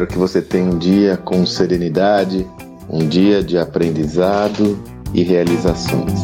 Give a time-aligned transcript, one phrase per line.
[0.00, 2.46] Espero que você tenha um dia com serenidade,
[2.88, 4.82] um dia de aprendizado
[5.12, 6.20] e realizações.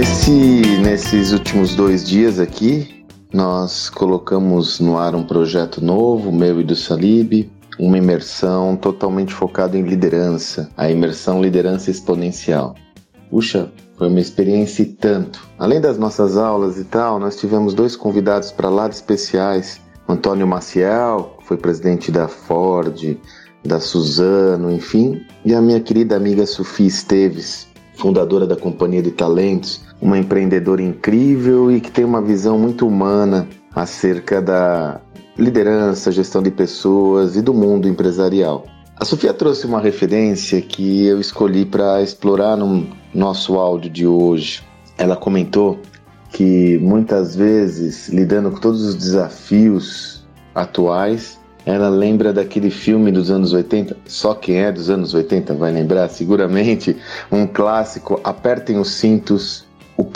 [0.00, 0.30] Esse,
[0.80, 6.76] nesses últimos dois dias aqui, nós colocamos no ar um projeto novo, meu e do
[6.76, 12.76] Salib, uma imersão totalmente focada em liderança, a imersão liderança exponencial.
[13.30, 15.46] Puxa, foi uma experiência e tanto.
[15.58, 19.80] Além das nossas aulas e tal, nós tivemos dois convidados para lá especiais.
[20.08, 23.18] Antônio Maciel, que foi presidente da Ford,
[23.64, 27.66] da Suzano, enfim, e a minha querida amiga Sofia Esteves,
[27.96, 33.48] fundadora da Companhia de Talentos, uma empreendedora incrível e que tem uma visão muito humana
[33.74, 35.00] acerca da
[35.36, 38.64] liderança, gestão de pessoas e do mundo empresarial.
[38.98, 44.64] A Sofia trouxe uma referência que eu escolhi para explorar no nosso áudio de hoje.
[44.96, 45.78] Ela comentou
[46.32, 53.52] que muitas vezes, lidando com todos os desafios atuais, ela lembra daquele filme dos anos
[53.52, 53.94] 80.
[54.06, 56.96] Só quem é dos anos 80 vai lembrar, seguramente,
[57.30, 59.65] um clássico: Apertem os cintos,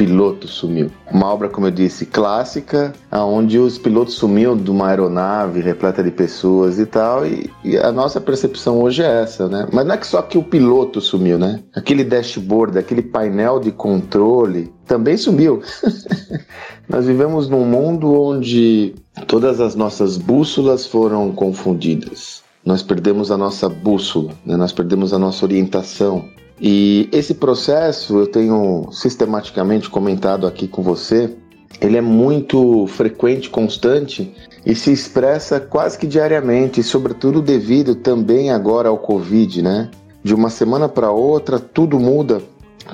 [0.01, 0.91] piloto sumiu.
[1.13, 6.11] Uma obra, como eu disse, clássica, onde os pilotos sumiam de uma aeronave repleta de
[6.11, 9.69] pessoas e tal, e, e, a nossa percepção hoje é essa, né?
[9.71, 11.63] Mas não é que só que o piloto sumiu, né?
[11.75, 15.61] Aquele dashboard, aquele painel de controle também sumiu.
[16.89, 18.95] Nós vivemos num mundo onde
[19.27, 22.43] todas as nossas bússolas foram confundidas.
[22.65, 24.57] Nós perdemos a nossa bússola, né?
[24.57, 26.25] nós perdemos a nossa orientação.
[26.61, 31.35] E esse processo eu tenho sistematicamente comentado aqui com você.
[31.81, 34.35] Ele é muito frequente, constante
[34.67, 39.91] e se expressa quase que diariamente, sobretudo devido também agora ao Covid, né?
[40.23, 42.43] De uma semana para outra, tudo muda.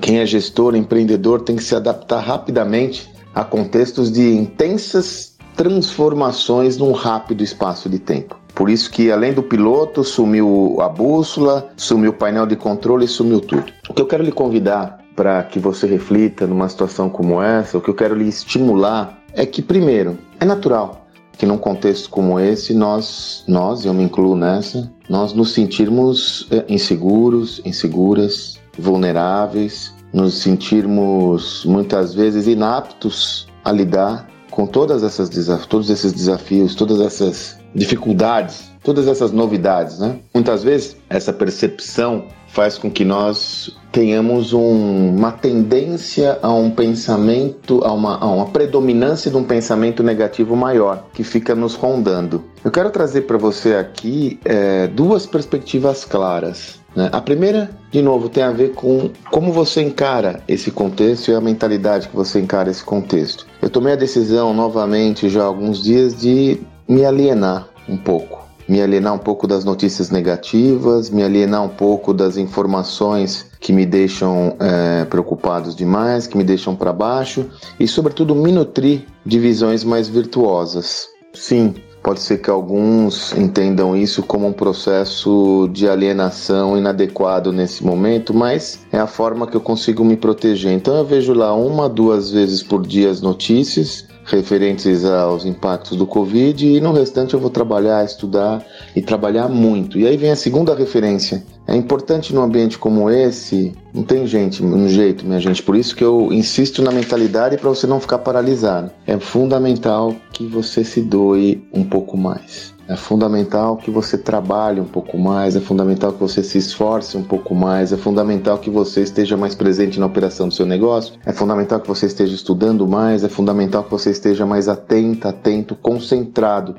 [0.01, 6.93] Quem é gestor, empreendedor, tem que se adaptar rapidamente a contextos de intensas transformações num
[6.93, 8.46] rápido espaço de tempo.
[8.57, 13.39] Por isso que além do piloto, sumiu a bússola, sumiu o painel de controle, sumiu
[13.39, 13.71] tudo.
[13.87, 17.83] O que eu quero lhe convidar para que você reflita numa situação como essa, o
[17.83, 21.07] que eu quero lhe estimular é que primeiro, é natural
[21.37, 26.65] que num contexto como esse nós, nós, eu me incluo nessa, nós nos sentirmos eh,
[26.67, 35.29] inseguros, inseguras, vulneráveis, nos sentirmos muitas vezes inaptos a lidar com todas essas
[35.67, 40.19] todos esses desafios, todas essas dificuldades, todas essas novidades, né?
[40.33, 47.85] Muitas vezes essa percepção faz com que nós tenhamos um, uma tendência a um pensamento,
[47.85, 52.43] a uma, a uma predominância de um pensamento negativo maior que fica nos rondando.
[52.65, 56.81] Eu quero trazer para você aqui é, duas perspectivas claras.
[56.97, 57.11] Né?
[57.13, 61.41] A primeira, de novo, tem a ver com como você encara esse contexto e a
[61.41, 63.47] mentalidade que você encara esse contexto.
[63.61, 66.59] Eu tomei a decisão novamente já há alguns dias de
[66.89, 68.47] me alienar um pouco.
[68.69, 73.87] Me alienar um pouco das notícias negativas, me alienar um pouco das informações que me
[73.87, 77.47] deixam é, preocupados demais, que me deixam para baixo
[77.79, 81.07] e, sobretudo, me nutrir de visões mais virtuosas.
[81.33, 81.75] Sim,
[82.07, 88.87] Pode ser que alguns entendam isso como um processo de alienação inadequado nesse momento, mas
[88.93, 90.71] é a forma que eu consigo me proteger.
[90.71, 96.07] Então eu vejo lá uma, duas vezes por dia as notícias referentes aos impactos do
[96.07, 98.65] Covid e no restante eu vou trabalhar, estudar
[98.95, 99.99] e trabalhar muito.
[99.99, 101.45] E aí vem a segunda referência.
[101.67, 105.63] É importante num ambiente como esse, não tem gente, um jeito, minha gente.
[105.63, 108.91] Por isso que eu insisto na mentalidade para você não ficar paralisado.
[109.07, 112.76] É fundamental que você se doe um pouco mais.
[112.89, 117.23] É fundamental que você trabalhe um pouco mais, é fundamental que você se esforce um
[117.23, 121.33] pouco mais, é fundamental que você esteja mais presente na operação do seu negócio, é
[121.33, 126.77] fundamental que você esteja estudando mais, é fundamental que você esteja mais atento, atento, concentrado,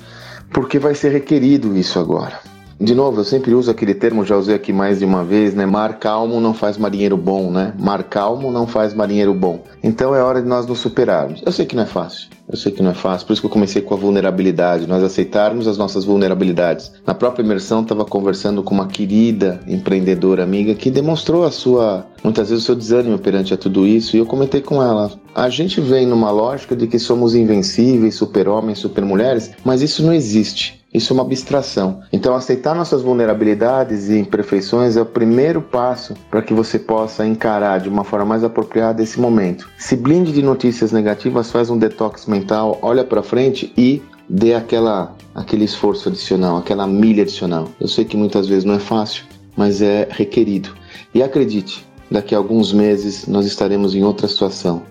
[0.53, 2.56] porque vai ser requerido isso agora.
[2.79, 5.65] De novo, eu sempre uso aquele termo, já usei aqui mais de uma vez, né?
[5.65, 7.73] Mar calmo não faz marinheiro bom, né?
[7.79, 9.63] Mar calmo não faz marinheiro bom.
[9.83, 11.41] Então é hora de nós nos superarmos.
[11.43, 12.29] Eu sei que não é fácil.
[12.47, 15.03] Eu sei que não é fácil, por isso que eu comecei com a vulnerabilidade, nós
[15.03, 16.93] aceitarmos as nossas vulnerabilidades.
[17.05, 22.49] Na própria imersão, estava conversando com uma querida empreendedora amiga que demonstrou a sua, muitas
[22.49, 25.81] vezes, o seu desânimo perante a tudo isso, e eu comentei com ela: a gente
[25.81, 30.76] vem numa lógica de que somos invencíveis, super-homens, super-mulheres, mas isso não existe.
[30.93, 32.01] Isso é uma abstração.
[32.11, 37.79] Então, aceitar nossas vulnerabilidades e imperfeições é o primeiro passo para que você possa encarar
[37.79, 39.69] de uma forma mais apropriada esse momento.
[39.77, 45.15] Se blinde de notícias negativas, faz um detox mental, olha para frente e dê aquela,
[45.35, 47.67] aquele esforço adicional, aquela milha adicional.
[47.79, 49.25] Eu sei que muitas vezes não é fácil,
[49.55, 50.69] mas é requerido.
[51.13, 54.83] E acredite, Daqui a alguns meses nós estaremos em outra situação.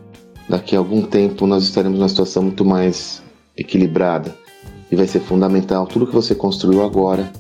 [0.48, 3.22] Daqui a algum tempo nós estaremos numa situação muito mais
[3.56, 4.36] equilibrada.
[4.90, 7.30] E vai ser fundamental tudo que você construiu agora,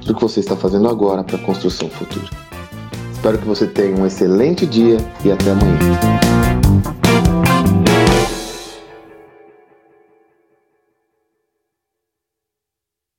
[0.00, 2.30] tudo que você está fazendo agora para a construção futura.
[3.12, 6.45] Espero que você tenha um excelente dia e até amanhã.